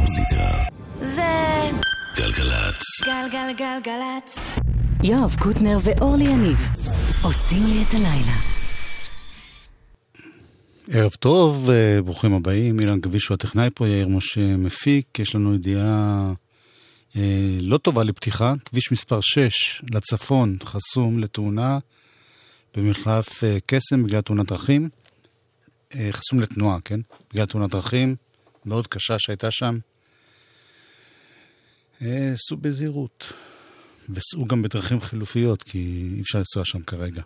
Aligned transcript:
המוזיקה. 0.00 0.64
זה 0.94 1.70
גלגלצ. 2.16 2.82
גלגלגלגלצ. 3.04 4.38
יואב 5.04 5.34
קוטנר 5.40 5.78
ואורלי 5.84 6.24
יניב 6.24 6.58
עושים 7.22 7.66
לי 7.66 7.82
את 7.88 7.94
הלילה. 7.94 8.36
ערב 10.90 11.10
טוב, 11.10 11.70
אה, 11.70 12.02
ברוכים 12.02 12.34
הבאים, 12.34 12.80
אילן 12.80 13.00
גביש 13.00 13.26
הוא 13.26 13.34
הטכנאי 13.34 13.68
פה, 13.74 13.88
יאיר 13.88 14.08
משה 14.08 14.56
מפיק, 14.56 15.18
יש 15.18 15.34
לנו 15.34 15.54
ידיעה 15.54 16.32
אה, 17.16 17.58
לא 17.60 17.78
טובה 17.78 18.02
לפתיחה, 18.02 18.54
כביש 18.64 18.92
מספר 18.92 19.20
6 19.20 19.82
לצפון 19.94 20.56
חסום 20.64 21.18
לתאונה 21.18 21.78
במחלף 22.76 23.44
אה, 23.44 23.58
קסם 23.66 24.02
בגלל 24.04 24.20
תאונת 24.20 24.46
דרכים, 24.46 24.88
אה, 25.94 26.08
חסום 26.10 26.40
לתנועה, 26.40 26.78
כן? 26.84 27.00
בגלל 27.30 27.46
תאונת 27.46 27.70
דרכים 27.70 28.16
מאוד 28.64 28.86
קשה 28.86 29.16
שהייתה 29.18 29.50
שם. 29.50 29.78
אה, 32.02 32.32
סעו 32.36 32.56
בזהירות, 32.56 33.32
וסעו 34.08 34.44
גם 34.44 34.62
בדרכים 34.62 35.00
חילופיות, 35.00 35.62
כי 35.62 36.08
אי 36.16 36.20
אפשר 36.20 36.38
לנסוע 36.38 36.64
שם 36.64 36.82
כרגע. 36.82 37.22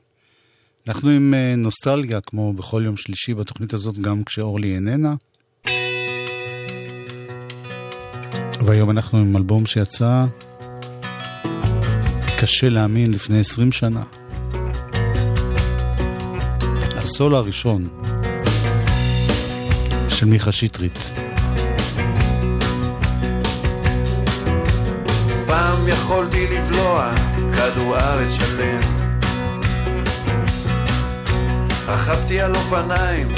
אנחנו 0.88 1.10
עם 1.10 1.34
אה, 1.34 1.56
נוסטלגיה, 1.56 2.20
כמו 2.20 2.52
בכל 2.52 2.82
יום 2.84 2.96
שלישי 2.96 3.34
בתוכנית 3.34 3.72
הזאת, 3.72 3.98
גם 3.98 4.24
כשאורלי 4.24 4.74
איננה. 4.74 5.14
והיום 8.66 8.90
אנחנו 8.90 9.18
עם 9.18 9.36
אלבום 9.36 9.66
שיצא 9.66 10.24
קשה 12.38 12.68
להאמין 12.68 13.12
לפני 13.12 13.40
20 13.40 13.72
שנה. 13.72 14.02
הסולו 16.96 17.36
הראשון 17.36 17.88
של 20.08 20.26
מיכה 20.26 20.52
שטרית. 20.52 21.23
יכולתי 25.94 26.46
לבלוע 26.46 27.10
כדור 27.56 27.98
ארץ 27.98 28.32
שלם. 28.32 28.80
רכבתי 31.86 32.40
על 32.40 32.54
אופניים 32.54 33.28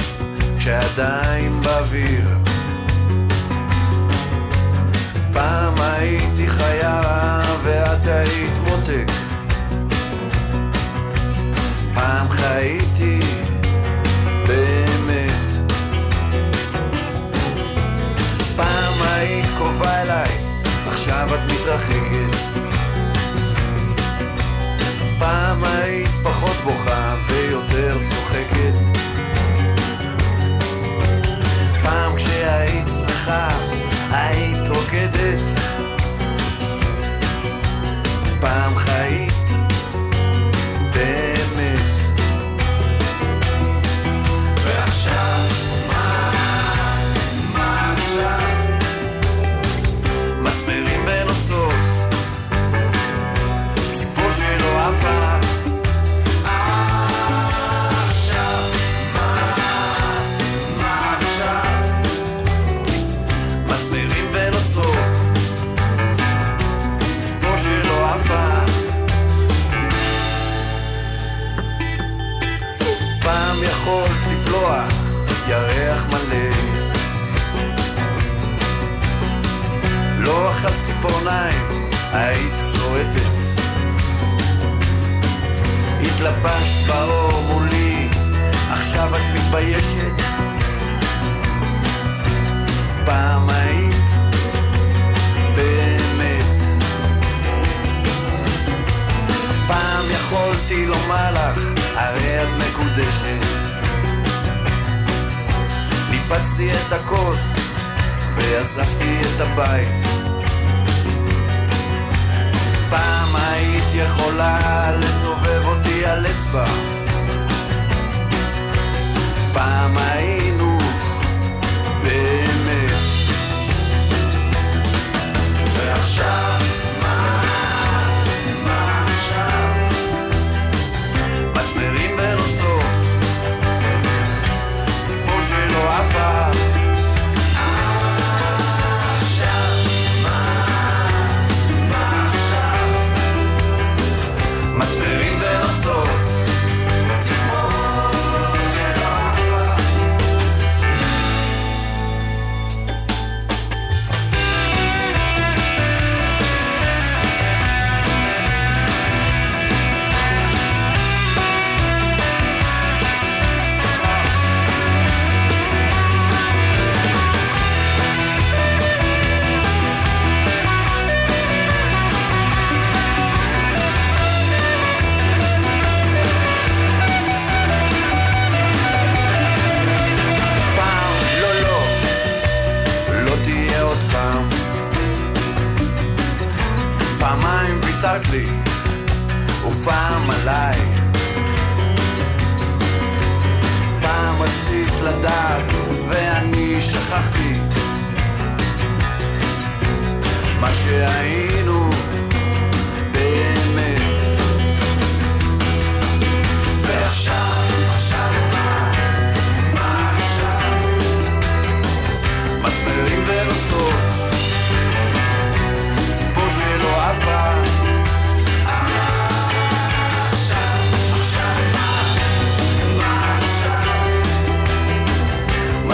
כשעדיין 0.58 1.60
באוויר. 1.60 2.38
פעם 5.32 5.74
הייתי 5.80 6.48
חיה 6.48 7.02
ואת 7.62 8.06
היית 8.06 8.58
מותק. 8.58 9.10
פעם 11.94 12.28
חייתי 12.28 13.20
באמת. 14.46 15.70
פעם 18.56 18.94
היית 19.02 19.46
קרובה 19.58 20.02
אליי 20.02 20.45
עכשיו 21.08 21.34
את 21.34 21.52
מתרחקת. 21.52 22.36
פעם 25.18 25.64
היית 25.64 26.10
פחות 26.22 26.56
בוכה 26.64 27.14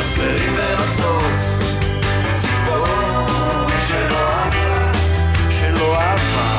מסמרים 0.03 0.55
ונוצות 0.55 1.43
ציפור 2.41 2.87
שלא 3.89 4.29
עפה, 4.29 4.99
שלא 5.51 5.99
עפה 5.99 6.59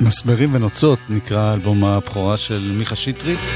מסמרים 0.00 0.54
ונוצות 0.54 0.98
נקרא 1.08 1.54
אלבום 1.54 1.84
הבכורה 1.84 2.36
של 2.36 2.72
מיכה 2.78 2.96
שטרית. 2.96 3.54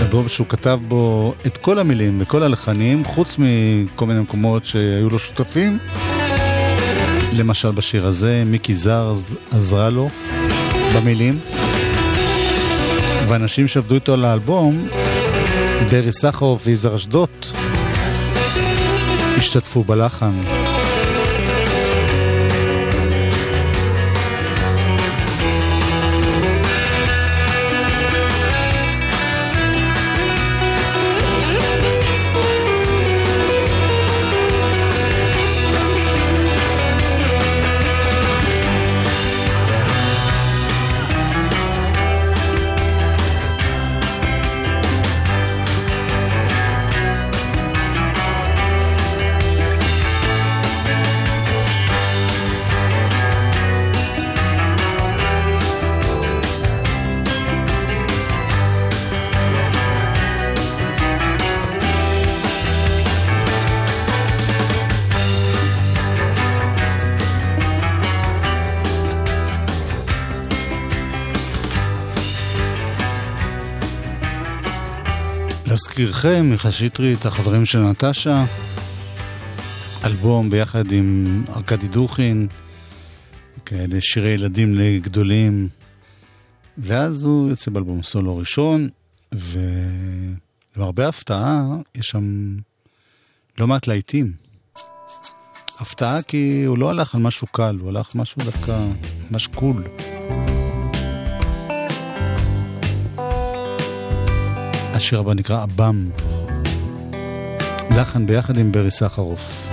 אלבום 0.00 0.28
שהוא 0.28 0.46
כתב 0.46 0.80
בו 0.88 1.34
את 1.46 1.56
כל 1.56 1.78
המילים 1.78 2.18
וכל 2.20 2.42
הלחנים, 2.42 3.04
חוץ 3.04 3.36
מכל 3.38 4.06
מיני 4.06 4.20
מקומות 4.20 4.64
שהיו 4.64 5.10
לו 5.10 5.18
שותפים. 5.18 5.78
למשל 7.36 7.70
בשיר 7.70 8.06
הזה, 8.06 8.42
מיקי 8.46 8.74
זר 8.74 9.14
עזרה 9.50 9.90
לו 9.90 10.08
במילים. 10.96 11.38
ואנשים 13.28 13.68
שעבדו 13.68 13.94
איתו 13.94 14.12
על 14.12 14.24
האלבום, 14.24 14.88
ברי 15.90 16.12
סחרוף 16.12 16.62
ויזהר 16.66 16.96
אשדוד, 16.96 17.28
השתתפו 19.36 19.84
בלחן. 19.84 20.61
להזכירכם, 75.66 76.46
מיכה 76.50 76.72
שטרית, 76.72 77.26
החברים 77.26 77.66
של 77.66 77.78
נטשה, 77.78 78.44
אלבום 80.04 80.50
ביחד 80.50 80.92
עם 80.92 81.44
ארכדי 81.56 81.88
דוכין, 81.88 82.48
כאלה 83.66 84.00
שירי 84.00 84.28
ילדים 84.28 84.74
לגדולים, 84.74 85.68
ואז 86.78 87.22
הוא 87.22 87.50
יוצא 87.50 87.70
באלבום 87.70 88.02
סולו 88.02 88.36
ראשון, 88.36 88.88
ולמרבה 89.32 91.08
הפתעה, 91.08 91.64
יש 91.94 92.08
שם 92.08 92.56
לא 93.58 93.66
מעט 93.66 93.86
להיטים. 93.86 94.32
הפתעה 95.78 96.22
כי 96.22 96.64
הוא 96.66 96.78
לא 96.78 96.90
הלך 96.90 97.14
על 97.14 97.20
משהו 97.20 97.46
קל, 97.46 97.76
הוא 97.80 97.88
הלך 97.88 98.14
משהו 98.14 98.44
דווקא 98.44 98.86
ממש 99.30 99.46
קול. 99.46 99.82
השיר 105.02 105.18
הבא 105.18 105.34
נקרא 105.34 105.62
אב"ם. 105.62 106.10
לחן 107.96 108.26
ביחד 108.26 108.58
עם 108.58 108.72
ברי 108.72 108.90
סחרוף. 108.90 109.68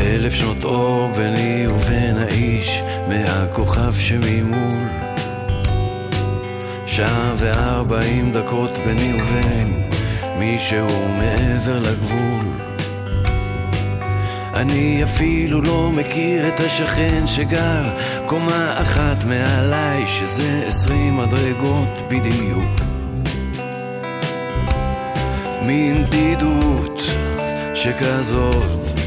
אלף 0.00 0.32
שנות 0.32 0.64
אור 0.64 1.12
ביני 1.16 1.66
ובין 1.68 2.16
האיש 2.16 2.80
מהכוכב 3.08 3.94
שממול 3.98 4.88
שעה 6.86 7.34
וארבעים 7.38 8.32
דקות 8.32 8.78
ביני 8.86 9.22
ובין 9.22 9.82
מי 10.38 10.58
שהוא 10.58 11.08
מעבר 11.18 11.78
לגבול 11.78 12.44
אני 14.56 15.04
אפילו 15.04 15.60
לא 15.60 15.90
מכיר 15.92 16.48
את 16.48 16.60
השכן 16.60 17.26
שגר 17.26 17.84
קומה 18.26 18.82
אחת 18.82 19.24
מעליי, 19.24 20.06
שזה 20.06 20.64
עשרים 20.66 21.16
מדרגות 21.16 22.02
בדיוק. 22.08 22.80
מין 25.62 26.04
בדידות 26.06 27.00
שכזאת 27.74 29.05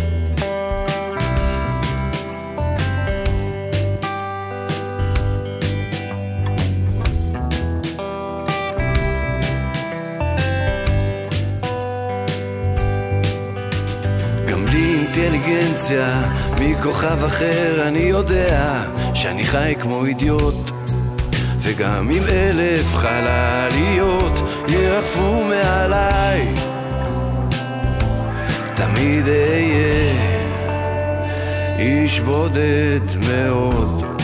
אינטליגנציה 15.50 16.24
מכוכב 16.60 17.24
אחר 17.24 17.88
אני 17.88 18.00
יודע 18.00 18.84
שאני 19.14 19.44
חי 19.44 19.76
כמו 19.80 20.06
אידיוט. 20.06 20.72
וגם 21.60 22.12
אם 22.12 22.24
אלף 22.30 22.96
חלליות 22.96 24.40
ירחפו 24.68 25.44
מעליי 25.44 26.48
תמיד 28.76 29.28
אהיה 29.28 30.14
איש 31.80 32.20
בודד 32.20 33.02
מאוד 33.30 34.19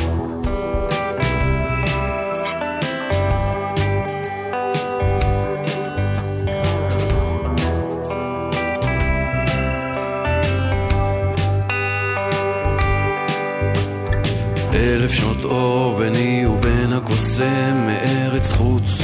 שנות 15.15 15.45
אור 15.45 15.97
ביני 15.97 16.45
ובין 16.45 16.93
הקוסם 16.93 17.87
מארץ 17.87 18.49
חוץ. 18.49 19.01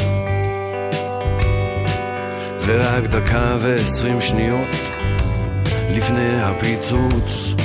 ורק 2.65 3.03
דקה 3.03 3.57
ועשרים 3.61 4.21
שניות 4.21 4.75
לפני 5.89 6.41
הפיצוץ. 6.41 7.55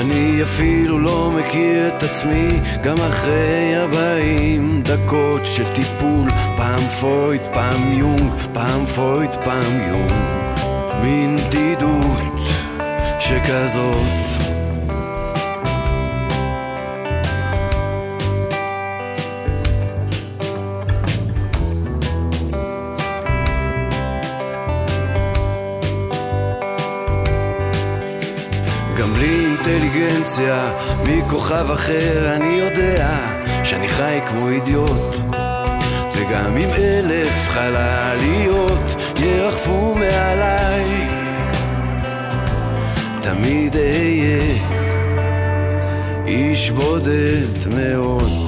אני 0.00 0.42
אפילו 0.42 0.98
לא 0.98 1.30
מכיר 1.30 1.88
את 1.88 2.02
עצמי 2.02 2.60
גם 2.82 2.96
אחרי 3.00 3.76
ארבעים 3.76 4.82
דקות 4.82 5.40
של 5.44 5.68
טיפול 5.74 6.30
פעם 6.56 6.80
פויד, 7.00 7.42
פעם 7.52 7.92
יונג, 7.92 8.32
פעם 8.52 8.86
פויד, 8.86 9.30
פעם 9.44 9.80
יונג. 9.88 10.12
מין 11.02 11.36
בדידות 11.36 12.40
שכזאת 13.20 14.38
אינטליגנציה 29.82 30.72
מכוכב 31.04 31.70
אחר 31.70 32.34
אני 32.36 32.52
יודע 32.52 33.08
שאני 33.64 33.88
חי 33.88 34.18
כמו 34.26 34.48
אידיוט. 34.48 35.16
וגם 36.14 36.56
אם 36.56 36.68
אלף 36.78 37.48
חלליות 37.48 38.96
ירחפו 39.16 39.94
מעליי 39.94 41.06
תמיד 43.22 43.76
אהיה 43.76 44.54
איש 46.26 46.70
בודד 46.70 47.74
מאוד 47.76 48.47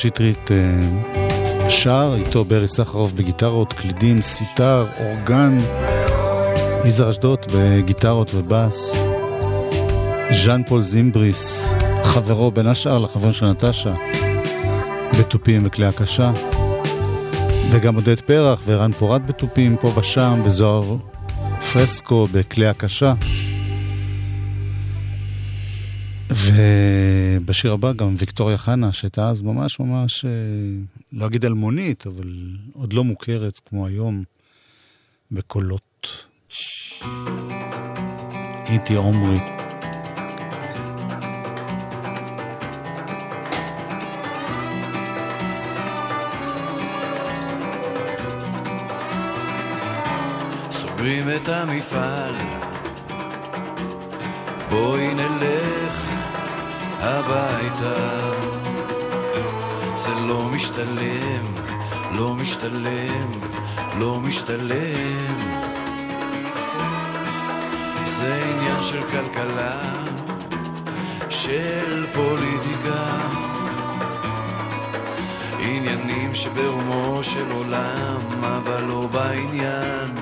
שטרית 0.00 0.50
אה, 0.50 1.70
שר, 1.70 2.14
איתו 2.18 2.44
ברי 2.44 2.68
סחרוף 2.68 3.12
בגיטרות, 3.12 3.72
קלידים, 3.72 4.22
סיטר, 4.22 4.86
אורגן, 5.00 5.58
יזהר 6.84 7.10
אשדוד 7.10 7.38
בגיטרות 7.54 8.34
ובאס, 8.34 8.96
ז'אן 10.30 10.62
פול 10.66 10.82
זימבריס, 10.82 11.74
חברו 12.02 12.50
בין 12.50 12.66
השאר 12.66 12.98
לחבר 12.98 13.32
של 13.32 13.46
נטשה, 13.46 13.94
בתופים 15.18 15.62
וכלי 15.64 15.86
הקשה, 15.86 16.32
וגם 17.70 17.94
עודד 17.94 18.20
פרח 18.20 18.62
וערן 18.66 18.92
פורת 18.92 19.26
בתופים 19.26 19.76
פה 19.80 19.92
ושם, 19.96 20.40
וזוהר 20.44 20.96
פרסקו 21.72 22.26
בכלי 22.32 22.66
הקשה. 22.66 23.14
ובשיר 26.44 27.72
הבא 27.72 27.92
גם 27.92 28.14
ויקטוריה 28.18 28.58
חנה, 28.58 28.92
שהייתה 28.92 29.30
אז 29.30 29.42
ממש 29.42 29.80
ממש, 29.80 30.24
אה, 30.24 30.30
לא 31.12 31.26
אגיד 31.26 31.44
אלמונית, 31.44 32.06
אבל 32.06 32.56
עוד 32.72 32.92
לא 32.92 33.04
מוכרת 33.04 33.60
כמו 33.68 33.86
היום, 33.86 34.22
בקולות. 35.30 36.24
איתי 38.66 38.94
עומרי. 38.94 39.38
סוגרים 50.70 51.28
את 51.36 51.48
המפעל, 51.48 52.34
בואי 54.70 55.14
נלך 55.14 55.79
הביתה. 57.00 58.20
זה 59.96 60.14
לא 60.14 60.48
משתלם, 60.54 61.44
לא 62.12 62.34
משתלם, 62.34 63.30
לא 63.98 64.20
משתלם. 64.20 65.36
זה 68.04 68.44
עניין 68.44 68.82
של 68.82 69.02
כלכלה, 69.02 69.80
של 71.28 72.06
פוליטיקה. 72.14 73.18
עניינים 75.60 76.34
שברומו 76.34 77.18
של 77.22 77.50
עולם, 77.50 78.20
אבל 78.42 78.84
לא 78.84 79.06
בעניין. 79.12 80.14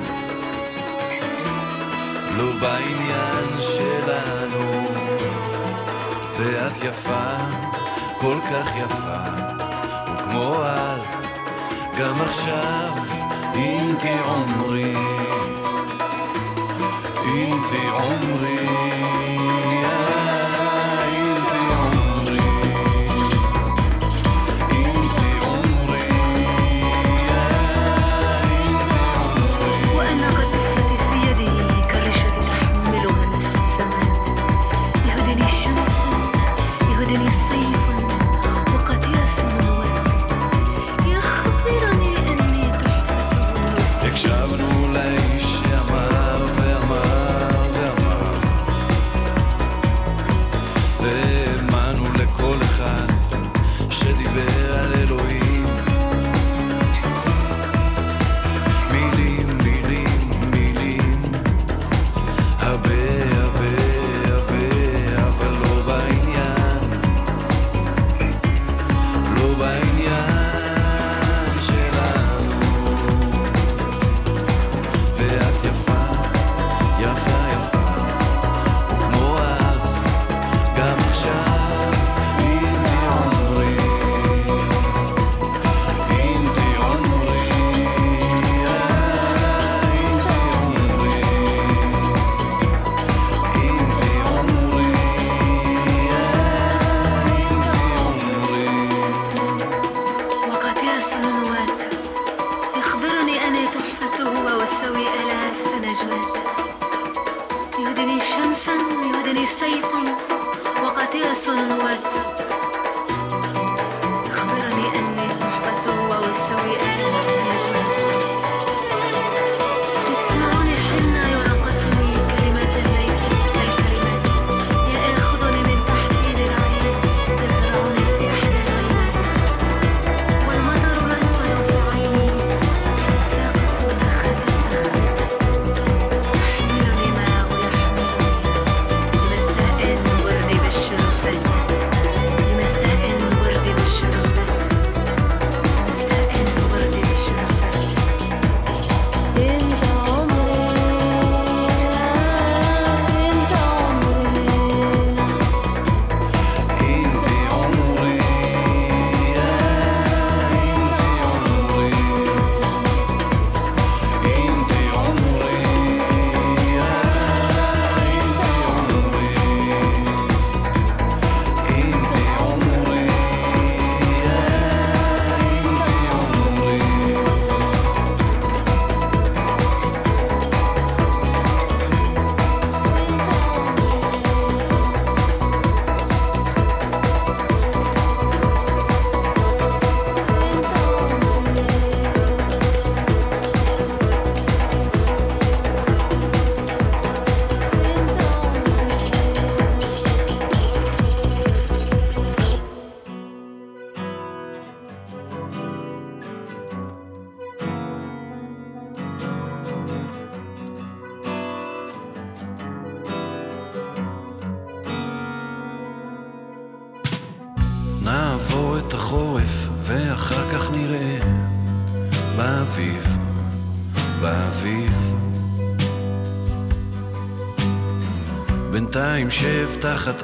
לא 2.37 2.52
בעניין 2.61 3.61
שלנו. 3.61 4.98
ואת 6.40 6.83
יפה, 6.83 7.37
כל 8.18 8.37
כך 8.50 8.76
יפה, 8.76 9.23
וכמו 10.14 10.54
אז, 10.64 11.26
גם 11.99 12.21
עכשיו, 12.21 12.92
אם 13.54 13.95
תעומרי, 14.00 14.95
אם 17.25 17.61
תעומרי 17.71 18.68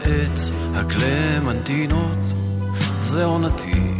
עץ 0.04 0.50
הקלמנטינות, 0.74 2.18
זה 3.00 3.24
עונתי, 3.24 3.92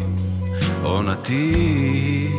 עונתי. 0.83 2.31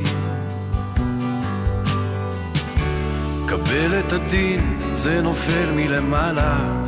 קבל 3.47 3.99
את 3.99 4.13
הדין, 4.13 4.79
זה 4.93 5.21
נופל 5.21 5.71
מלמעלה. 5.75 6.81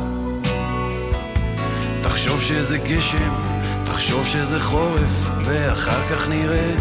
תחשוב 2.02 2.40
שזה 2.42 2.78
גשם, 2.78 3.32
תחשוב 3.84 4.26
שזה 4.26 4.60
חורף, 4.60 5.28
ואחר 5.44 6.08
כך 6.10 6.28
נראה. 6.28 6.74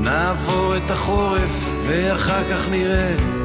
נעבור 0.00 0.76
את 0.76 0.90
החורף, 0.90 1.64
ואחר 1.86 2.44
כך 2.50 2.68
נראה. 2.68 3.39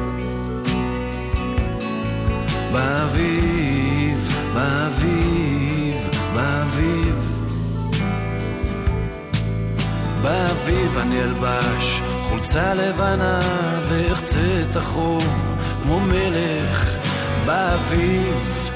באביב, 2.76 4.38
באביב, 4.54 5.96
באביב. 6.34 7.14
באביב 10.22 10.98
אני 10.98 11.22
אלבש 11.22 12.02
חולצה 12.22 12.74
לבנה 12.74 13.40
ואחצה 13.88 14.64
את 14.70 14.76
החור 14.76 15.22
כמו 15.82 16.00
מלך. 16.00 16.96
באביב 17.46 18.70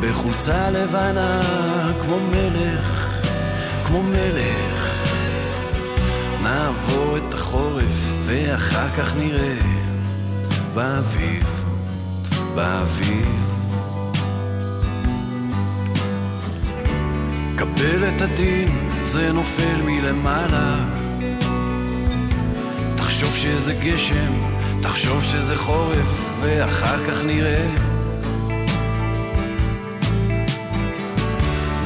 בחולצה 0.00 0.70
לבנה 0.70 1.40
כמו 2.02 2.18
מלך, 2.30 3.18
כמו 3.86 4.02
מלך. 4.02 5.00
נעבור 6.42 7.16
את 7.16 7.34
החורף 7.34 8.12
ואחר 8.26 8.88
כך 8.96 9.16
נראה. 9.16 9.58
באביב 10.74 11.59
באוויר. 12.54 13.26
קבל 17.56 18.08
את 18.08 18.20
הדין, 18.20 18.68
זה 19.02 19.32
נופל 19.32 19.82
מלמעלה. 19.84 20.76
תחשוב 22.96 23.36
שזה 23.36 23.74
גשם, 23.74 24.32
תחשוב 24.82 25.24
שזה 25.24 25.56
חורף, 25.56 26.30
ואחר 26.40 27.06
כך 27.06 27.22
נראה. 27.24 27.68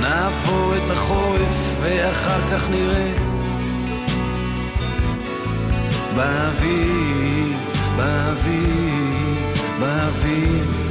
נעבור 0.01 0.75
את 0.77 0.91
החורף, 0.91 1.81
ואחר 1.81 2.41
כך 2.53 2.69
נראה. 2.71 3.13
באביב, 6.17 7.59
באביב. 7.97 9.04
באביב. 9.81 10.84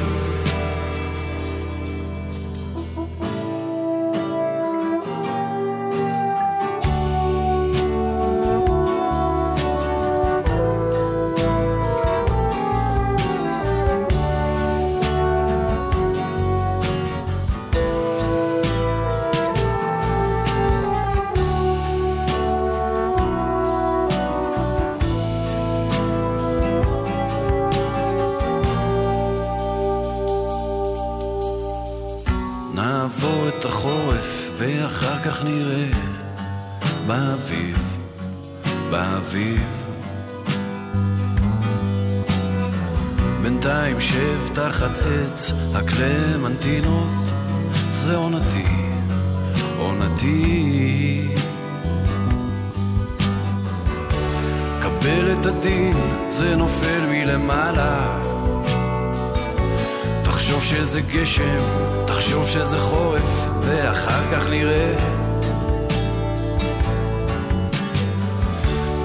גשם, 61.13 61.63
תחשוב 62.07 62.47
שזה 62.47 62.77
חורף, 62.77 63.47
ואחר 63.61 64.21
כך 64.31 64.47
נראה. 64.47 64.95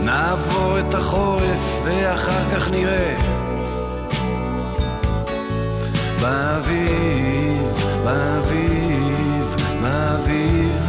נעבור 0.04 0.78
את 0.78 0.94
החורף, 0.94 1.82
ואחר 1.84 2.54
כך 2.54 2.68
נראה. 2.68 3.16
באביב, 6.20 7.62
באביב, 8.04 9.56
באביב, 9.82 10.82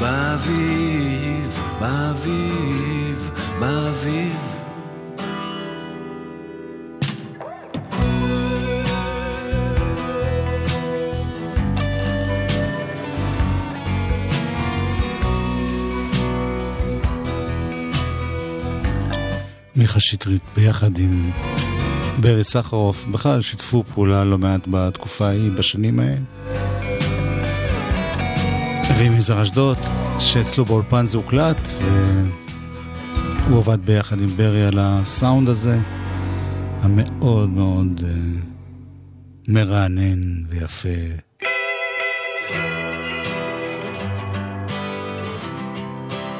באביב, 0.00 1.60
באביב, 1.80 3.30
באביב. 3.60 4.49
מיכה 19.80 20.00
שטרית 20.00 20.42
ביחד 20.56 20.98
עם 20.98 21.30
ברי 22.20 22.44
סחרוף, 22.44 23.06
בכלל 23.06 23.40
שיתפו 23.40 23.84
פעולה 23.94 24.24
לא 24.24 24.38
מעט 24.38 24.60
בתקופה 24.66 25.26
ההיא, 25.26 25.50
בשנים 25.50 26.00
ההן. 26.00 26.24
ועם 28.98 29.12
יזהר 29.12 29.42
אשדוד, 29.42 29.76
שאצלו 30.18 30.64
באולפן 30.64 31.06
זה 31.06 31.16
הוקלט, 31.16 31.56
והוא 33.46 33.58
עבד 33.58 33.78
ביחד 33.84 34.20
עם 34.20 34.28
ברי 34.36 34.64
על 34.66 34.78
הסאונד 34.78 35.48
הזה, 35.48 35.78
המאוד 36.80 37.48
מאוד 37.48 38.00
uh, 38.00 38.04
מרענן 39.48 40.44
ויפה. 40.48 40.88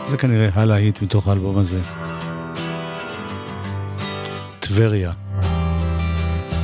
זה 0.09 0.17
כנראה 0.17 0.49
הלהיט 0.55 1.03
מתוך 1.03 1.29
האלבום 1.29 1.59
הזה. 1.59 2.10
טבריה. 4.75 5.13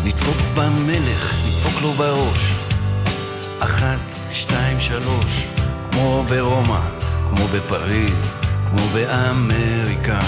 נדפוק 0.04 0.36
במלך, 0.54 1.34
נדפוק 1.46 1.82
לו 1.82 1.92
בראש. 1.92 2.52
אחת, 3.58 3.98
שתיים, 4.32 4.80
שלוש, 4.80 5.46
כמו 5.90 6.24
ברומא, 6.28 6.80
כמו 7.28 7.46
בפריז, 7.54 8.28
כמו 8.68 8.86
באמריקה. 8.94 10.18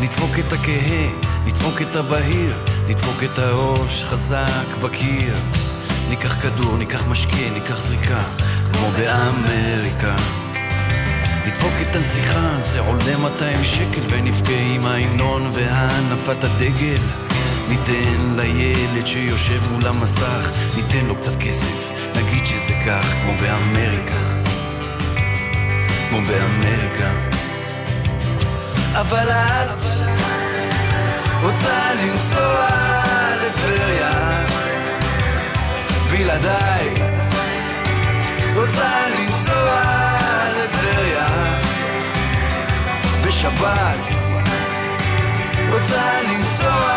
נדפוק 0.00 0.30
את 0.38 0.52
הכהה, 0.52 1.08
נדפוק 1.46 1.82
את 1.82 1.96
הבהיר, 1.96 2.54
נדפוק 2.88 3.24
את 3.24 3.38
הראש 3.38 4.04
חזק 4.04 4.76
בקיר. 4.82 5.34
ניקח 6.08 6.42
כדור, 6.42 6.76
ניקח 6.76 7.06
משקה, 7.06 7.50
ניקח 7.54 7.80
זריקה, 7.80 8.22
כמו 8.72 8.90
באמריקה. 8.90 10.39
נדפוק 11.50 11.72
את 11.82 11.96
הנסיכה, 11.96 12.58
זה 12.58 12.80
עולה 12.80 13.16
200 13.16 13.64
שקל, 13.64 14.00
ונבכה 14.10 14.60
עם 14.74 14.86
ההמנון 14.86 15.50
והנפת 15.52 16.44
הדגל. 16.44 17.02
ניתן 17.68 18.36
לילד 18.36 19.06
שיושב 19.06 19.60
מול 19.72 19.86
המסך, 19.86 20.50
ניתן 20.76 21.06
לו 21.06 21.16
קצת 21.16 21.32
כסף, 21.40 21.92
נגיד 22.16 22.46
שזה 22.46 22.74
כך, 22.86 23.06
כמו 23.06 23.32
באמריקה. 23.40 24.16
כמו 26.08 26.18
באמריקה. 26.26 27.10
אבל 28.92 29.28
את 29.30 29.84
רוצה 31.42 31.94
לנסוע 32.02 32.68
לטבריה, 33.46 34.44
בלעדיי 36.10 36.94
רוצה 38.54 39.08
לנסוע 39.18 39.99
בשבת 43.40 43.96
רוצה 45.72 46.22
לנסוע 46.22 46.96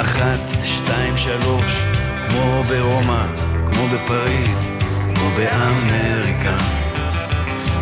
אחת, 0.00 0.38
שתיים, 0.64 1.16
שלוש, 1.16 1.82
כמו 2.28 2.62
ברומא, 2.68 3.26
כמו 3.66 3.86
בפריז, 3.88 4.68
כמו 5.14 5.30
באמריקה. 5.36 6.56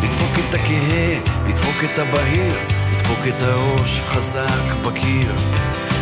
לדפוק 0.03 0.39
את 0.39 0.53
הכהה, 0.53 1.19
לדפוק 1.47 1.75
את 1.83 1.99
הבהיר, 1.99 2.53
לדפוק 2.91 3.19
את 3.27 3.41
הראש 3.41 3.99
חזק 4.05 4.73
בקיר. 4.85 5.35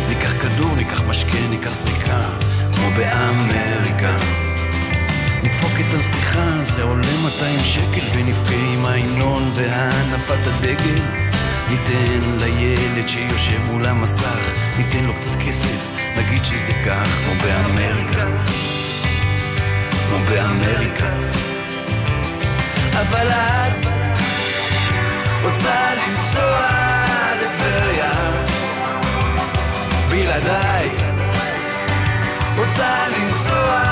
ניקח 0.08 0.32
כדור, 0.42 0.74
ניקח 0.76 1.02
משקה, 1.08 1.38
ניקח 1.50 1.74
זריקה, 1.74 2.51
כמו 2.82 2.90
באמריקה. 2.90 4.16
נדפוק 5.42 5.72
את 5.80 5.94
הנסיכה, 5.94 6.62
זה 6.62 6.82
עולה 6.82 7.16
200 7.24 7.60
שקל, 7.62 8.06
ונבכה 8.14 8.54
עם 8.72 8.84
ההמנון 8.84 9.50
והנפת 9.54 10.46
הדגל. 10.46 10.98
ניתן 11.68 12.20
לילד 12.38 13.08
שיושב 13.08 13.62
מול 13.70 13.86
המסך, 13.86 14.62
ניתן 14.78 15.04
לו 15.04 15.14
קצת 15.14 15.36
כסף, 15.46 15.88
נגיד 16.16 16.44
שזה 16.44 16.72
כך, 16.86 17.08
כמו 17.08 17.34
באמריקה. 17.42 18.26
כמו 20.08 20.18
באמריקה. 20.30 21.08
אבל 22.92 23.28
את 23.28 23.86
רוצה 25.44 25.94
לנסוע 25.94 26.66
לטבריה 27.40 28.10
בלעדיי 30.10 31.11
רוצה 32.58 33.08
לנסוע 33.08 33.82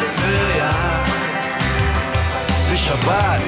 לטבריה 0.00 0.70
בשבת 2.72 3.40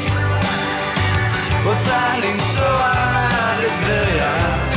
רוצה 1.64 2.16
לנסוע 2.22 2.92
לטבריה 3.62 4.67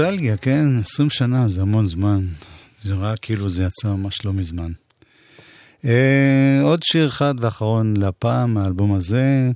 נוסטלגיה, 0.00 0.36
כן, 0.36 0.66
20 0.80 1.10
שנה 1.10 1.48
זה 1.48 1.62
המון 1.62 1.86
זמן. 1.86 2.26
זה 2.84 2.94
נראה 2.94 3.16
כאילו 3.16 3.48
זה 3.48 3.64
יצא 3.64 3.88
ממש 3.88 4.24
לא 4.24 4.32
מזמן. 4.32 4.72
אה, 5.84 6.60
עוד 6.62 6.82
שיר 6.82 7.08
אחד 7.08 7.34
ואחרון 7.40 7.96
להפעם 7.96 8.54
מהאלבום 8.54 8.94
הזה. 8.94 9.50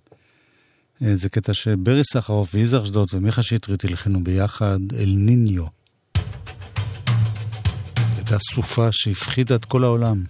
אה, 1.02 1.16
זה 1.16 1.28
קטע 1.28 1.54
שברי 1.54 2.04
סחרוף 2.04 2.54
ויזהר 2.54 2.82
אשדוד 2.82 3.08
ומיכה 3.12 3.42
שטרית 3.42 3.84
הלחינו 3.84 4.24
ביחד, 4.24 4.78
אל 4.98 5.14
ניניו. 5.16 5.64
הייתה 8.16 8.38
סופה 8.54 8.88
שהפחידה 8.92 9.54
את 9.54 9.64
כל 9.64 9.84
העולם. 9.84 10.24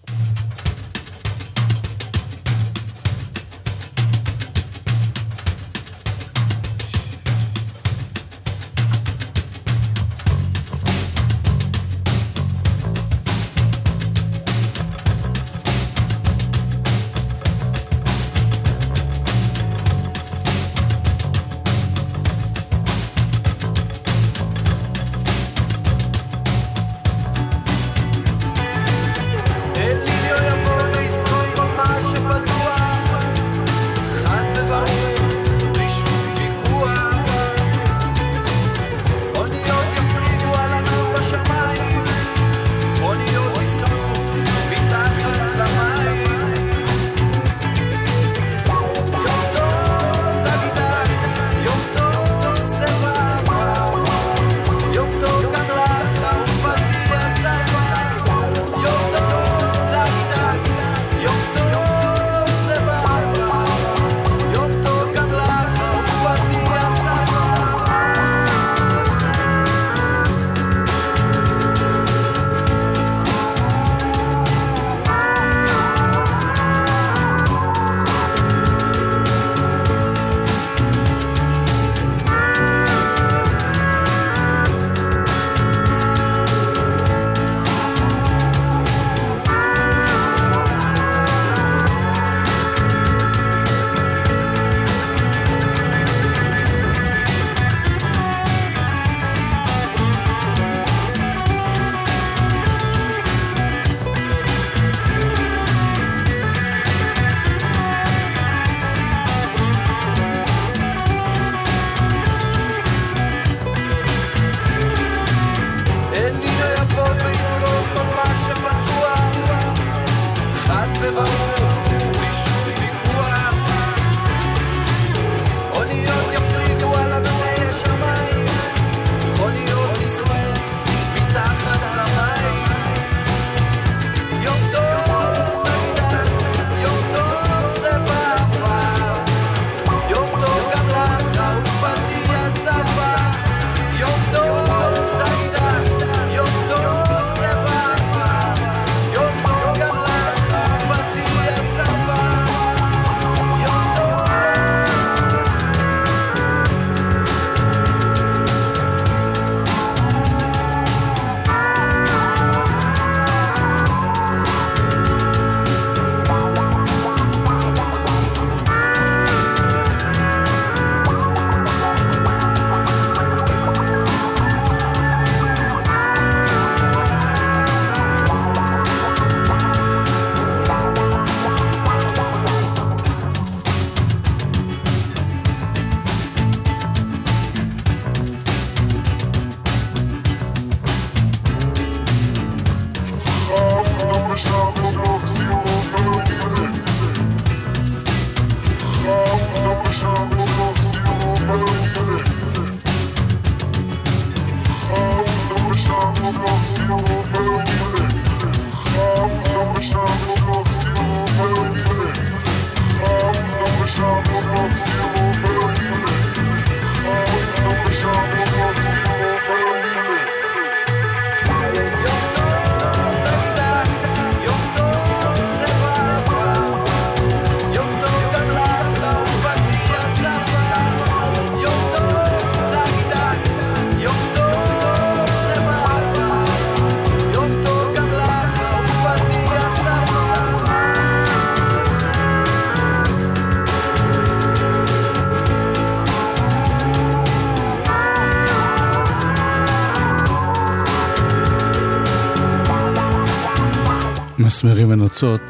מסמרים 254.65 254.91
ונוצות, 254.91 255.41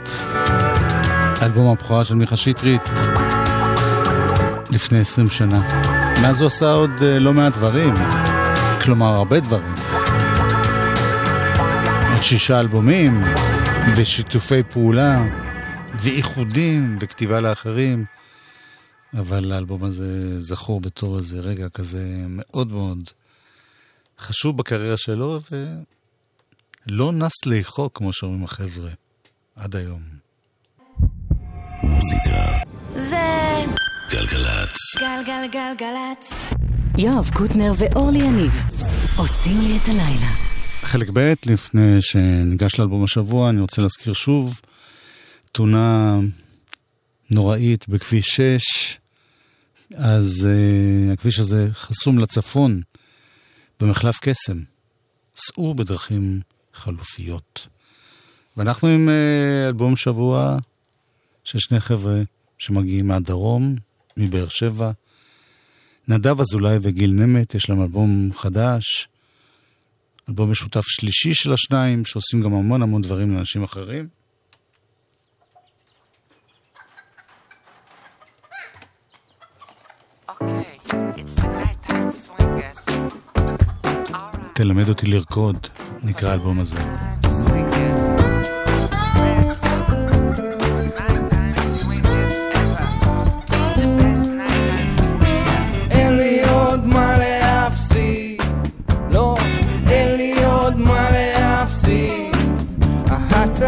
אלבום 1.42 1.72
הבכורה 1.72 2.04
של 2.04 2.14
מיכה 2.14 2.36
שטרית 2.36 2.82
לפני 4.70 4.98
עשרים 4.98 5.30
שנה. 5.30 5.60
מאז 6.22 6.40
הוא 6.40 6.46
עשה 6.46 6.72
עוד 6.72 6.90
uh, 6.98 7.02
לא 7.02 7.32
מעט 7.32 7.52
דברים, 7.52 7.94
כלומר 8.84 9.06
הרבה 9.06 9.40
דברים. 9.40 9.74
עוד 12.12 12.22
שישה 12.22 12.60
אלבומים, 12.60 13.22
ושיתופי 13.96 14.62
פעולה, 14.62 15.24
ואיחודים, 15.94 16.98
וכתיבה 17.00 17.40
לאחרים. 17.40 18.04
אבל 19.14 19.52
האלבום 19.52 19.84
הזה 19.84 20.40
זכור 20.40 20.80
בתור 20.80 21.18
איזה 21.18 21.40
רגע 21.40 21.68
כזה 21.68 22.04
מאוד 22.28 22.72
מאוד 22.72 23.10
חשוב 24.18 24.56
בקריירה 24.56 24.96
שלו, 24.96 25.40
ולא 26.86 27.12
נס 27.12 27.46
לאכול, 27.46 27.88
כמו 27.94 28.12
שאומרים 28.12 28.44
החבר'ה, 28.44 28.90
עד 29.60 29.76
היום. 29.76 30.02
מוזיקה 31.82 32.36
זה 32.88 33.64
גלגלצ. 34.10 34.76
גלגלגלגלצ. 35.00 36.32
יואב 36.98 37.30
קוטנר 37.34 37.72
ואורלי 37.78 38.18
יניב 38.18 38.52
עושים 39.16 39.60
לי 39.60 39.78
את 39.82 39.88
הלילה. 39.88 40.34
חלק 40.82 41.10
ב', 41.12 41.32
לפני 41.46 41.96
שניגש 42.00 42.78
לאלבום 42.78 43.04
השבוע, 43.04 43.50
אני 43.50 43.60
רוצה 43.60 43.82
להזכיר 43.82 44.12
שוב 44.12 44.60
תאונה 45.52 46.18
נוראית 47.30 47.88
בכביש 47.88 48.26
6. 48.26 48.98
אז 49.94 50.48
uh, 50.48 51.12
הכביש 51.12 51.38
הזה 51.38 51.68
חסום 51.72 52.18
לצפון, 52.18 52.80
במחלף 53.80 54.18
קסם. 54.20 54.62
סעו 55.36 55.74
בדרכים 55.74 56.40
חלופיות. 56.74 57.66
ואנחנו 58.60 58.88
עם 58.88 59.08
uh, 59.08 59.68
אלבום 59.68 59.96
שבוע 59.96 60.56
של 61.44 61.58
שני 61.58 61.80
חבר'ה 61.80 62.20
שמגיעים 62.58 63.08
מהדרום, 63.08 63.74
מבאר 64.16 64.48
שבע. 64.48 64.90
נדב 66.08 66.40
אזולאי 66.40 66.78
וגיל 66.82 67.10
נמט, 67.10 67.54
יש 67.54 67.70
להם 67.70 67.82
אלבום 67.82 68.30
חדש, 68.34 69.08
אלבום 70.28 70.50
משותף 70.50 70.84
שלישי 70.84 71.34
של 71.34 71.52
השניים, 71.52 72.04
שעושים 72.04 72.42
גם 72.42 72.54
המון 72.54 72.82
המון 72.82 73.02
דברים 73.02 73.34
לאנשים 73.34 73.62
אחרים. 73.62 74.08
תלמד 84.54 84.88
אותי 84.88 85.06
לרקוד, 85.06 85.66
נקרא 86.02 86.30
האלבום 86.30 86.60
הזה. 86.60 87.09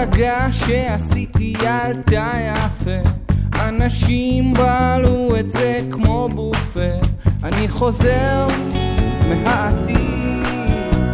ההצגה 0.02 0.52
שעשיתי 0.52 1.54
עלתה 1.66 2.30
יפה. 2.46 3.10
אנשים 3.54 4.54
בעלו 4.54 5.36
את 5.40 5.52
זה 5.52 5.80
כמו 5.90 6.28
בופה. 6.34 6.80
אני 7.42 7.68
חוזר 7.68 8.46
מהעתיד 9.28 10.46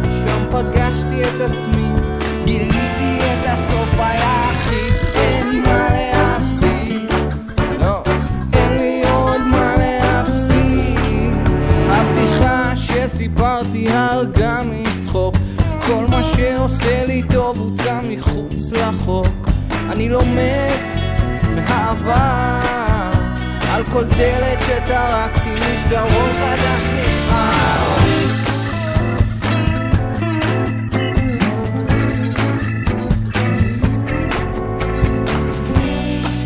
שם 0.09 0.45
פגשתי 0.51 1.23
את 1.23 1.41
עצמי 1.41 1.89
גיליתי 2.45 3.19
את 3.33 3.45
הסוף 3.45 3.93
הכי 3.99 4.89
אין 5.15 5.61
מה 5.61 5.87
להפסיד. 5.91 7.13
לא 7.79 8.03
אין 8.53 8.77
לי 8.77 9.01
עוד 9.09 9.41
מה 9.51 9.75
להפסיד. 9.77 11.37
הבדיחה 11.89 12.75
שסיפרתי 12.75 13.85
הרגה 13.89 14.61
כל 14.63 14.88
מה 16.19 16.25
שעושה 16.25 17.05
לי 17.05 17.23
טוב 17.31 17.57
הוצא 17.57 17.99
מחוץ 18.09 18.71
לחוק. 18.71 19.49
אני 19.89 20.09
לומד 20.09 20.77
מהעבר 21.55 22.59
על 23.71 23.83
כל 23.91 24.03
דלת 24.03 24.61
שטרקתי 24.61 25.49
מסדרון 25.55 26.33
חדש 26.33 26.83
נפער 26.95 27.99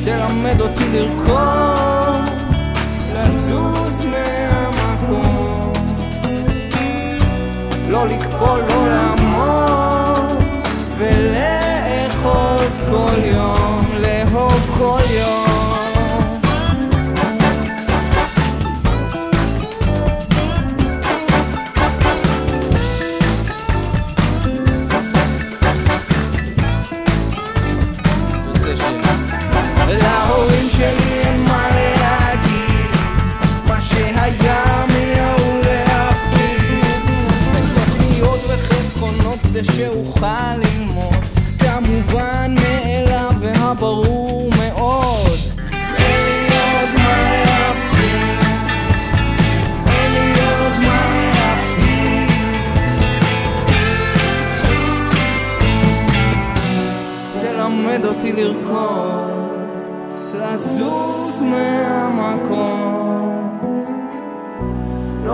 תלמד 0.06 0.62
אותי 0.62 0.84
לרקוד, 0.94 2.30
לזוז 3.14 4.06
מהמקום. 4.06 5.74
לא 7.90 8.08
לקפול, 8.08 8.60
לא 8.70 8.88
לעמוד 8.88 9.23
ולאחוז 10.98 12.82
כל 12.90 13.26
יום, 13.26 13.86
לאהוב 14.02 14.76
כל 14.78 15.02
יום 15.10 15.43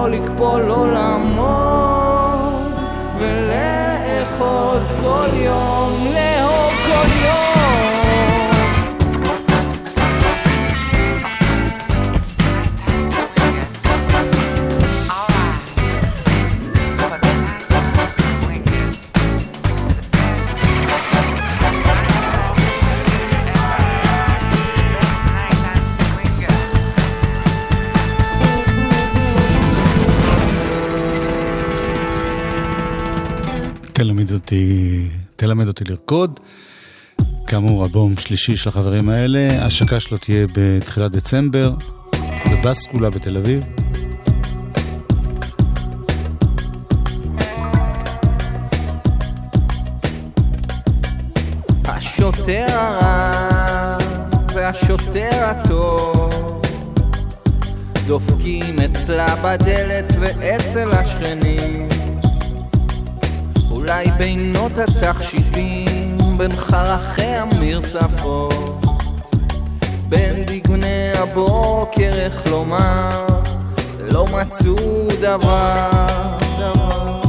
לקפול, 0.09 0.61
לא 0.61 0.91
לעמוד 0.93 2.73
ולאחוז 3.19 4.95
כל 5.01 5.29
יום, 5.33 6.07
לאהוב 6.13 6.58
תלמד 35.39 35.67
אותי 35.67 35.83
לרקוד. 35.83 36.39
כאמור, 37.47 37.85
אלבום 37.85 38.17
שלישי 38.17 38.57
של 38.57 38.69
החברים 38.69 39.09
האלה, 39.09 39.47
ההשקה 39.61 39.99
שלו 39.99 40.17
תהיה 40.17 40.47
בתחילת 40.53 41.11
דצמבר, 41.11 41.73
בבסקולה 42.51 43.09
בתל 43.09 43.37
אביב. 43.37 43.63
השוטר 51.85 52.65
הרע 52.69 53.97
והשוטר 54.55 55.43
הטוב 55.43 56.61
דופקים 58.07 58.75
אצלה 58.79 59.35
בדלת 59.35 60.13
ואצל 60.19 60.91
השכנים 60.91 61.89
אולי 63.89 64.05
בינות 64.17 64.71
התכשיטים 64.77 66.17
בין 66.37 66.51
חרכי 66.55 67.21
המרצפות 67.21 68.85
בין 70.09 70.45
דגני 70.45 71.11
הבוקר 71.17 72.11
איך 72.13 72.47
לומר 72.51 73.25
לא 73.99 74.25
מצאו 74.25 75.07
דבר, 75.21 75.89
דבר. 76.59 77.21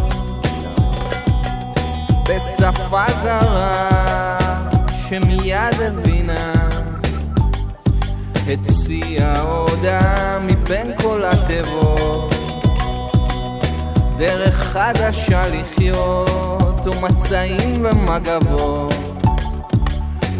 בשפה 2.29 3.05
זרה 3.23 3.89
שמיד 5.09 5.81
הבינה 5.81 6.53
הציעה 8.49 9.41
הודעה 9.41 10.39
מבין 10.39 10.93
כל 11.03 11.25
התיבות 11.25 12.30
דרך 14.21 14.55
חדשה 14.55 15.43
לחיות 15.49 16.87
ומצעים 16.87 17.85
ומגבות. 17.85 18.95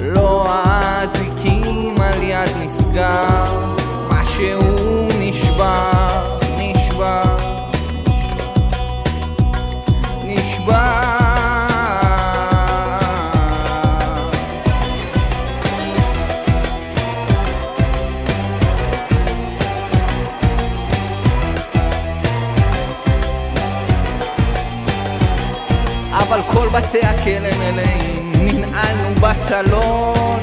לא 0.03 0.47
האזיקים 0.49 1.95
על 2.01 2.23
יד 2.23 2.49
נסגר 2.61 3.45
משהו 4.11 5.09
נשבר, 5.19 6.39
נשבר. 6.59 7.37
נשבר 10.25 11.00
הכלא 27.21 27.49
מלאים, 27.59 28.33
ננעלנו 28.35 29.15
בסלון, 29.21 30.41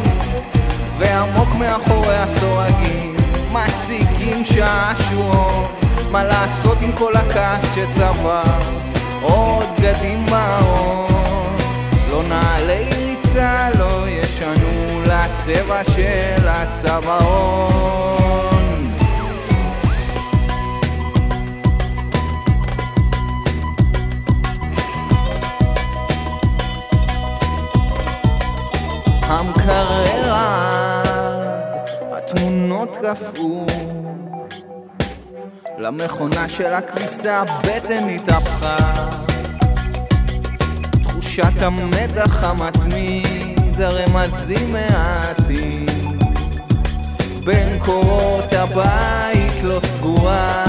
ועמוק 0.97 1.55
מאחורי 1.59 2.15
הסורגים, 2.15 3.15
מציגים 3.51 4.45
שעשועון, 4.45 5.65
מה 6.11 6.23
לעשות 6.23 6.77
עם 6.81 6.91
כל 6.91 7.15
הכעס 7.15 7.75
שצבע, 7.75 8.43
עוד 9.21 9.65
בגדים 9.77 10.25
בארון, 10.25 11.57
לא 12.11 12.23
נעלי 12.23 12.89
ריצה, 12.97 13.69
לא 13.79 14.09
ישנו 14.09 15.01
לצבע 15.05 15.83
של 15.83 16.47
הצווארון. 16.47 17.97
המקרר 29.29 30.33
עד, 30.33 31.89
התמונות 32.11 32.97
קפאו 33.01 33.65
למכונה 35.77 36.49
של 36.49 36.73
הכביסה 36.73 37.41
הבטן 37.41 38.09
התהפכה. 38.09 38.77
תחושת 41.03 41.61
המתח 41.61 42.43
המתמיד, 42.43 43.81
הרמזים 43.81 44.73
מעטים. 44.73 45.85
בין 47.43 47.79
קורות 47.79 48.53
הבית 48.53 49.63
לא 49.63 49.79
סגורה, 49.79 50.63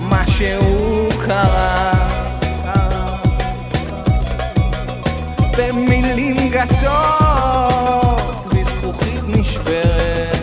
משהו 0.00 1.08
קרה 1.26 2.19
במילים 5.60 6.36
גסות 6.50 8.46
וזכוכית 8.54 9.22
נשברת. 9.26 10.36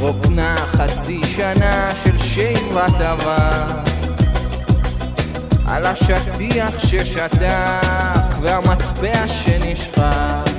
רוקנה 0.00 0.56
חצי 0.56 1.20
שנה 1.24 1.92
של 2.04 2.18
שיבת 2.18 3.00
עבר 3.00 3.66
על 5.66 5.86
השטיח 5.86 6.78
ששתק 6.78 8.34
והמטבע 8.40 9.28
שנשחק. 9.28 10.50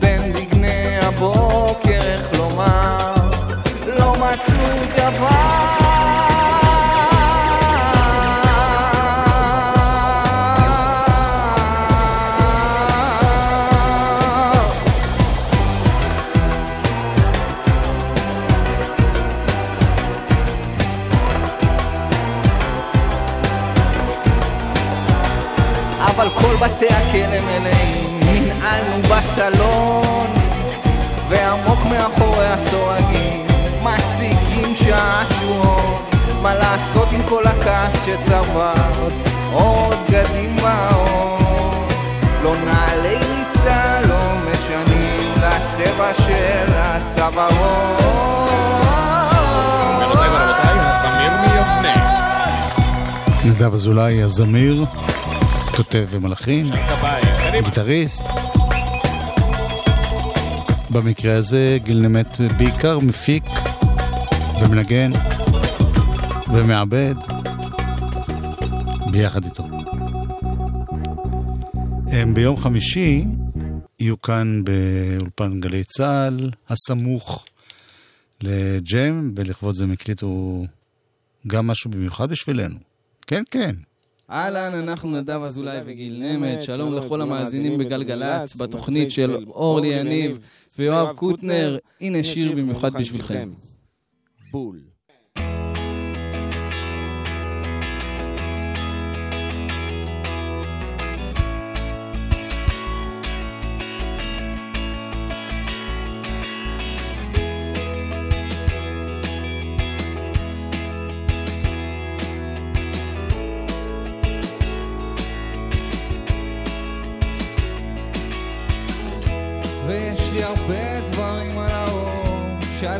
בין 0.00 0.32
דגני 0.32 0.98
הבוקר 1.02 2.00
איך 2.02 2.38
לומר 2.38 3.14
לא 3.86 4.12
מצאו 4.12 4.84
דבר 4.96 5.47
הכעס 37.88 38.04
שצברת, 38.04 39.12
עוד 39.52 39.96
בגדים 40.08 40.56
באור, 40.56 41.38
לא 42.44 42.54
נעלי 42.64 43.16
ריצה, 43.16 44.00
לא 44.08 44.18
משנים 44.50 45.32
לצבע 45.36 46.14
של 46.14 46.72
הצווארון. 46.74 47.96
גבירותיי 49.96 50.28
ורבותיי, 50.28 50.78
הזמיר 50.78 51.32
מיבנה. 51.40 51.94
נדב 53.44 53.74
אזולאי, 53.74 54.22
הזמיר, 54.22 54.84
כותב 55.76 56.06
ומלחין. 56.10 56.66
גיטריסט. 57.64 58.22
במקרה 60.90 61.36
הזה 61.36 61.78
גיל 61.84 61.98
נמת 61.98 62.40
בעיקר 62.56 62.98
מפיק 62.98 63.44
ומנגן 64.60 65.10
ומעבד 66.52 67.14
ביחד 69.18 69.44
איתו. 69.44 69.64
הם 72.06 72.34
ביום 72.34 72.56
חמישי 72.56 73.24
יהיו 74.00 74.22
כאן 74.22 74.62
באולפן 74.64 75.60
גלי 75.60 75.84
צה"ל, 75.84 76.50
הסמוך 76.68 77.46
לג'ם, 78.42 79.32
ולכבוד 79.36 79.74
זה 79.74 79.84
הם 79.84 79.92
הקליטו 79.92 80.64
גם 81.46 81.66
משהו 81.66 81.90
במיוחד 81.90 82.30
בשבילנו. 82.30 82.76
כן, 83.26 83.42
כן. 83.50 83.74
אהלן, 84.30 84.74
אנחנו 84.74 85.20
נדב 85.20 85.42
אזולאי 85.42 85.80
וגיל 85.86 86.22
נמט, 86.22 86.62
שלום 86.62 86.94
לכל 86.94 87.20
המאזינים 87.20 87.78
בגלגלצ, 87.78 88.56
בתוכנית 88.56 89.10
של 89.10 89.34
אורלי 89.46 89.88
יניב 89.88 90.38
ויואב 90.78 91.16
קוטנר, 91.16 91.78
הנה 92.00 92.24
שיר 92.24 92.52
במיוחד 92.52 92.92
בשבילכם. 92.92 93.50
בול. 94.50 94.87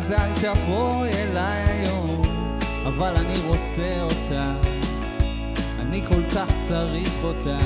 שאז 0.09 0.44
אל 0.44 0.54
תבואי 0.54 1.11
אליי 1.11 1.62
היום, 1.62 2.22
אבל 2.86 3.16
אני 3.16 3.34
רוצה 3.46 4.00
אותה, 4.02 4.54
אני 5.80 6.02
כל 6.09 6.22
כך 6.32 6.46
צריך 6.61 7.12
אותה. 7.24 7.59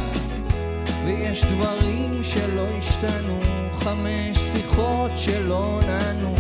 ויש 1.05 1.45
דברים 1.45 2.25
שלא 2.25 2.67
השתנו, 2.79 3.41
חמש 3.73 4.39
שיחות 4.39 5.11
שלא 5.17 5.81
נענו, 5.87 6.35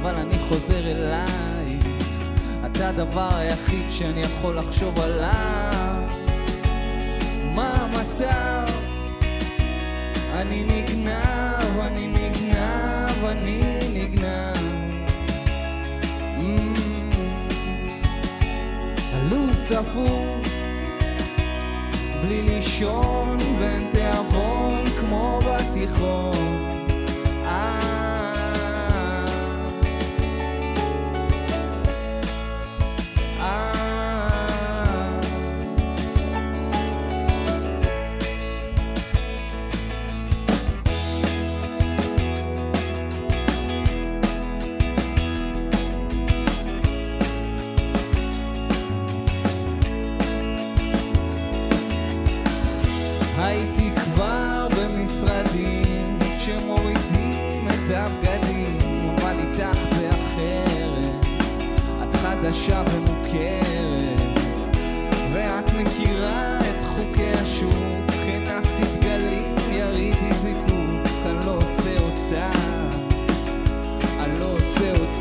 אבל 0.00 0.14
אני 0.14 0.38
חוזר 0.48 0.90
אלייך, 0.90 1.86
אתה 2.66 2.88
הדבר 2.88 3.36
היחיד 3.36 3.86
שאני 3.90 4.20
יכול 4.20 4.58
לחשוב 4.58 5.00
עליו. 5.00 6.02
מה 7.54 7.70
המצב? 7.70 8.66
אני 10.34 10.64
נגנב, 10.64 11.80
אני 11.80 12.06
נגנב, 12.06 13.24
אני 13.24 13.78
נגנב. 13.94 14.53
הלו"ז 19.64 19.72
צפוף, 19.72 20.34
בלי 22.22 22.42
לישון 22.42 23.38
בין 23.58 23.90
תיאבון 23.90 24.84
כמו 25.00 25.40
בתיכון. 25.44 26.73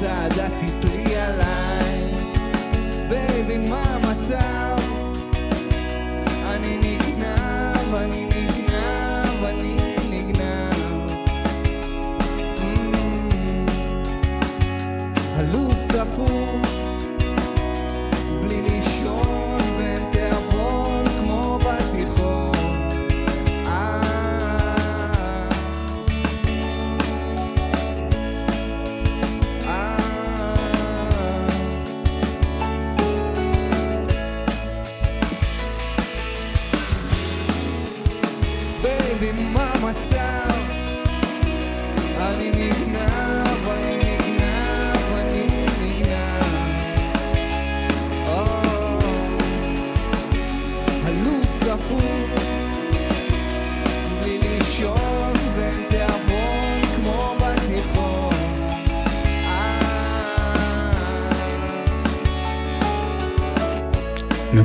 דעתי 0.03 0.65
פרי 0.81 1.15
עליי. 1.15 2.01
baby, 3.09 3.57
מה 3.57 3.83
המצב? 3.83 4.77
אני 6.45 6.77
נגנב, 6.77 7.95
אני 7.95 8.25
נגנב, 8.25 9.43
אני 9.43 9.95
נגנב. 10.09 11.09
Mm. 12.57 13.71
הלו"ז 15.35 15.87
צפוף, 15.87 16.62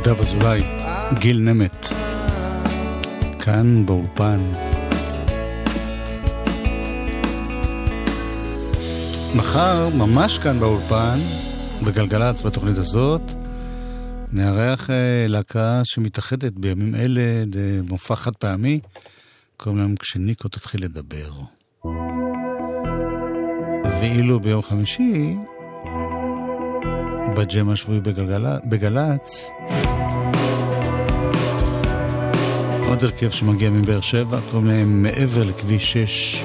נדב 0.08 0.20
אזולאי, 0.20 0.62
גיל 1.20 1.38
נמט, 1.38 1.86
כאן 3.44 3.86
באולפן. 3.86 4.52
מחר, 9.36 9.88
ממש 9.88 10.38
כאן 10.38 10.60
באולפן, 10.60 11.18
בגלגלצ 11.86 12.42
בתוכנית 12.42 12.76
הזאת, 12.76 13.20
נארח 14.32 14.90
אה, 14.90 15.26
להקה 15.28 15.80
שמתאחדת 15.84 16.52
בימים 16.52 16.94
אלה 16.94 17.44
למופע 17.54 18.16
חד 18.16 18.36
פעמי, 18.36 18.80
קוראים 19.56 19.80
להם 19.80 19.96
כשניקו 19.96 20.48
תתחיל 20.48 20.84
לדבר. 20.84 21.30
ואילו 24.00 24.40
ביום 24.40 24.62
חמישי, 24.62 25.36
בג'ם 27.38 27.70
השבועי 27.70 28.00
בגלגל... 28.00 28.46
בגל"צ, 28.64 29.50
עוד 32.88 33.04
הרכב 33.04 33.30
שמגיע 33.30 33.70
מבאר 33.70 34.00
שבע, 34.00 34.38
קוראים 34.50 34.68
להם 34.68 35.02
מעבר 35.02 35.44
לכביש 35.44 35.92
6. 35.92 36.42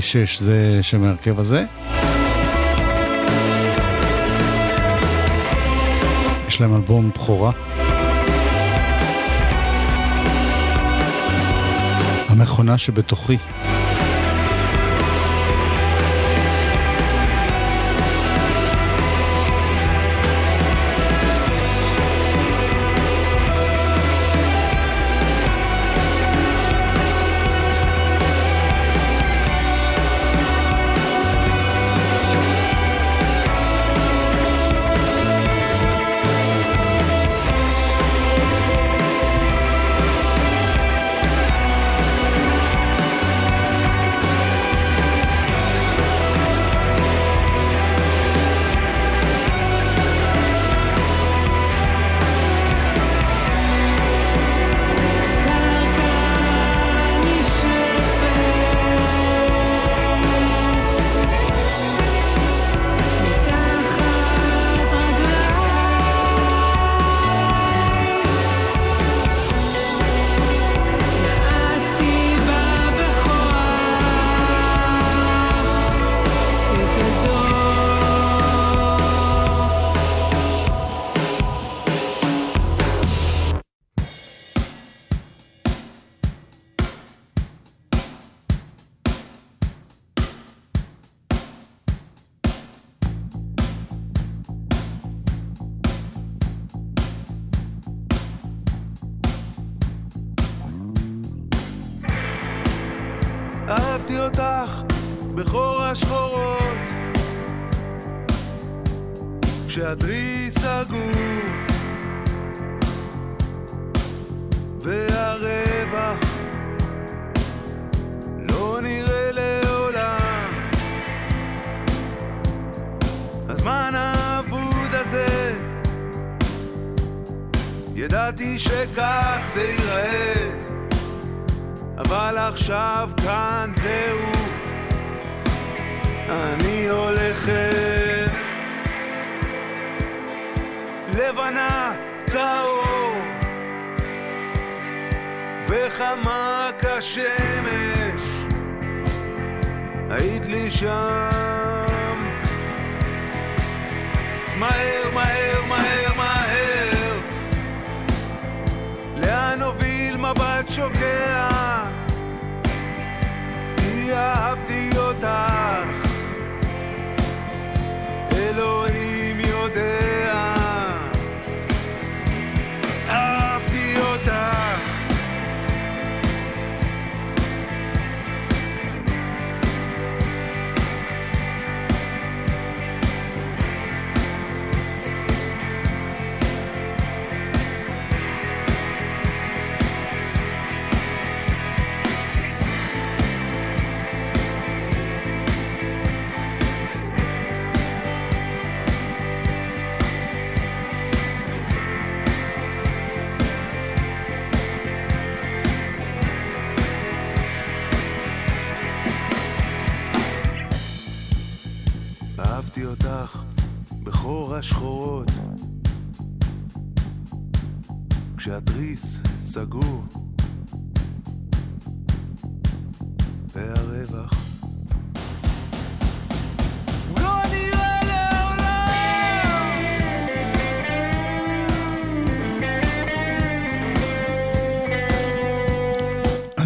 כביש 0.00 0.12
6 0.12 0.38
זה 0.38 0.78
שם 0.82 1.04
ההרכב 1.04 1.40
הזה. 1.40 1.64
יש 6.48 6.60
להם 6.60 6.76
אלבום 6.76 7.10
בכורה. 7.14 7.52
המכונה 12.28 12.78
שבתוכי. 12.78 13.36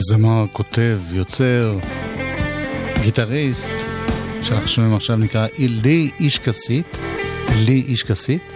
הזמר, 0.05 0.45
כותב, 0.53 0.99
יוצר, 1.13 1.79
גיטריסט, 3.03 3.73
שאנחנו 4.43 4.69
שומעים 4.69 4.95
עכשיו 4.95 5.17
נקרא 5.17 5.47
לי 5.59 6.11
איש 6.21 6.39
כסית, 6.39 6.99
לי 7.57 7.85
איש 7.89 8.03
כסית, 8.03 8.53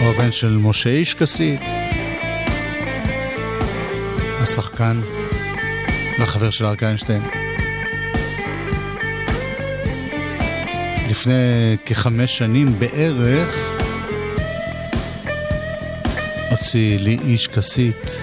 או 0.00 0.10
הבן 0.10 0.32
של 0.32 0.56
משה 0.56 0.90
איש 0.90 1.14
כסית, 1.14 1.60
השחקן 4.40 5.00
והחבר 6.18 6.50
של 6.50 6.66
אריק 6.66 6.82
איינשטיין. 6.82 7.22
לפני 11.10 11.76
כחמש 11.86 12.38
שנים 12.38 12.78
בערך 12.78 13.56
הוציא 16.50 16.98
לי 16.98 17.18
איש 17.24 17.46
כסית 17.48 18.18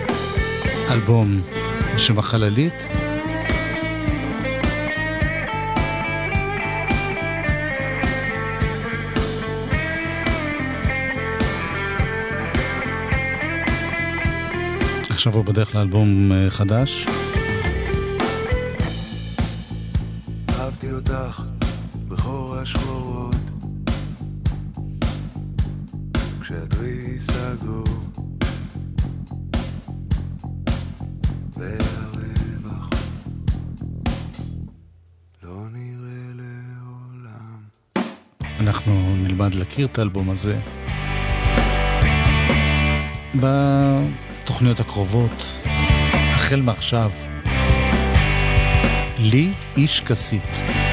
אלבום 0.92 1.42
בשם 1.96 2.20
החללית. 2.20 2.74
עכשיו 15.10 15.34
הוא 15.34 15.46
בדרך 15.46 15.76
לאלבום 15.76 16.32
אה, 16.32 16.50
חדש. 16.50 17.08
להכיר 39.86 39.94
את 39.94 40.00
האלבום 40.00 40.30
הזה. 40.30 40.60
בתוכניות 43.36 44.80
הקרובות, 44.80 45.60
החל 46.36 46.62
מעכשיו, 46.62 47.12
לי 49.20 49.54
איש 49.78 50.02
כסית. 50.02 50.85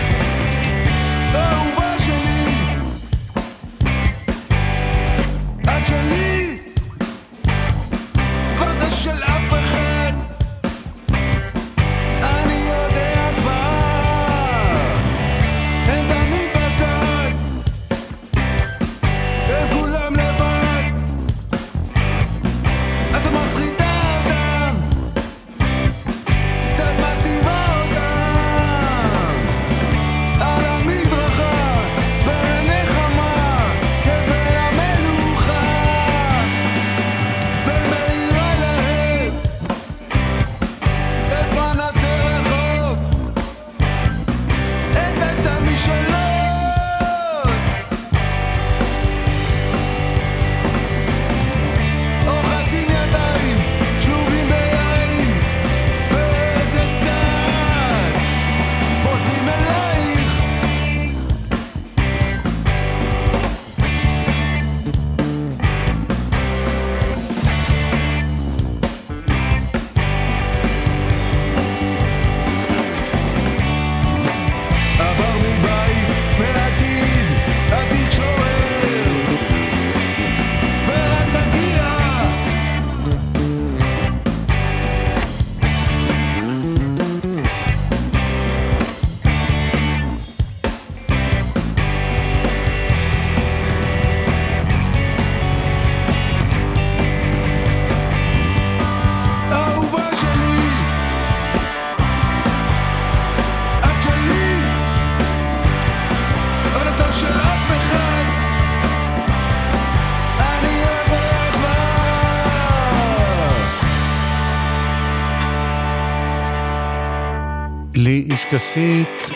איש 118.53 118.61
כסית, 118.61 119.31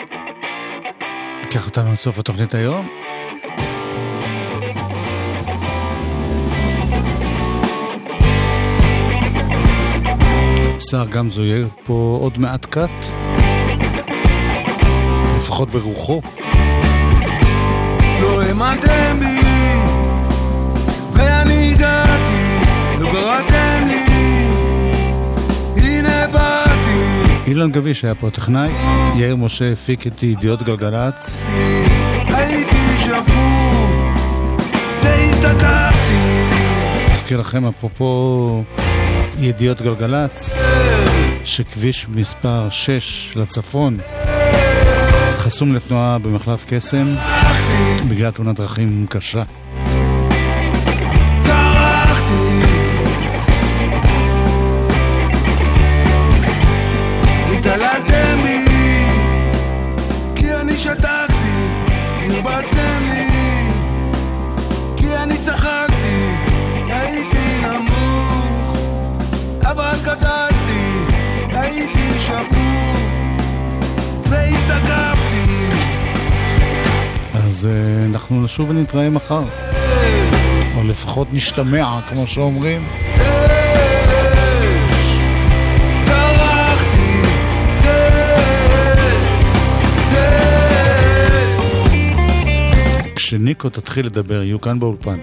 ייקח 1.41 1.65
אותנו 1.65 1.89
עד 1.91 1.95
סוף 1.95 2.19
התוכנית 2.19 2.53
היום. 2.53 2.87
שר 10.89 11.05
גמזו 11.05 11.41
יהיה 11.43 11.67
פה 11.85 12.17
עוד 12.21 12.39
מעט 12.39 12.65
קאט, 12.65 13.05
לפחות 15.37 15.69
ברוחו. 15.69 16.21
לא 18.21 18.41
האמנתם 18.41 19.19
בי, 19.19 19.36
אילן 27.47 27.71
גביש 27.71 28.05
היה 28.05 28.15
פה 28.15 28.29
טכנאי, 28.29 28.69
יאיר 29.15 29.35
משה 29.35 29.71
הפיק 29.71 30.07
את 30.07 30.23
ידיעות 30.23 30.63
גלגלצ, 30.63 31.43
הייתי 32.27 32.75
שפוף, 32.99 34.61
והזדקקתי, 35.03 36.15
אזכיר 37.11 37.39
לכם 37.39 37.65
אפרופו 37.65 38.63
ידיעות 39.39 39.81
גלגלצ, 39.81 40.55
שכביש 41.43 42.07
מספר 42.09 42.69
6 42.69 43.33
לצפון 43.35 43.97
חסום 45.37 45.75
לתנועה 45.75 46.17
במחלף 46.17 46.65
קסם 46.69 47.15
בגלל 48.09 48.31
תאונת 48.31 48.55
דרכים 48.55 49.05
קשה. 49.09 49.43
נשוב 78.57 78.69
ונתראה 78.69 79.09
מחר. 79.09 79.43
או 80.75 80.83
לפחות 80.83 81.27
נשתמע, 81.31 81.99
כמו 82.09 82.27
שאומרים. 82.27 82.87
כשניקו 93.15 93.69
תתחיל 93.69 94.05
לדבר, 94.05 94.43
יהיו 94.43 94.61
כאן 94.61 94.79
באולפן. 94.79 95.17